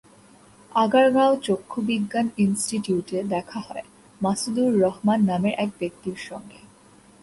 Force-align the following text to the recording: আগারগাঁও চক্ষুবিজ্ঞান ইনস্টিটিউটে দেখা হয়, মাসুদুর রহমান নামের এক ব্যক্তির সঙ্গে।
আগারগাঁও 0.75 1.33
চক্ষুবিজ্ঞান 1.41 2.27
ইনস্টিটিউটে 2.37 3.17
দেখা 3.23 3.59
হয়, 3.59 3.85
মাসুদুর 4.21 4.71
রহমান 4.81 5.19
নামের 5.25 5.53
এক 5.57 5.69
ব্যক্তির 5.79 6.17
সঙ্গে। 6.29 6.59